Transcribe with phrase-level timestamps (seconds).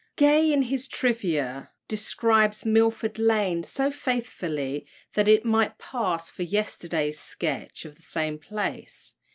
[0.15, 6.45] Gay, in his Trivia, describes Milford Lane so faithfully that it might pass for a
[6.45, 9.13] yesterday's sketch of the same place.